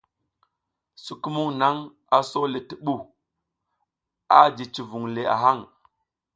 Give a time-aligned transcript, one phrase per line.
[1.03, 1.77] Sukumung nang
[2.17, 2.95] aso le ti bu,
[4.39, 5.63] a ji civing le a hang.